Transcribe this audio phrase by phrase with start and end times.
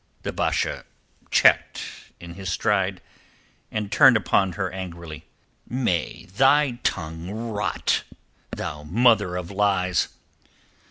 [0.23, 0.83] The Basha
[1.29, 1.83] checked
[2.19, 3.03] in his stride,
[3.71, 5.25] and turned upon her angrily.
[5.69, 8.01] "May thy tongue rot,
[8.51, 10.07] thou mother of lies!"